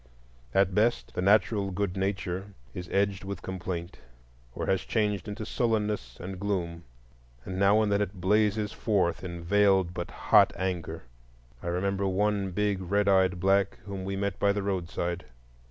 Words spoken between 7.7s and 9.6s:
and then it blazes forth in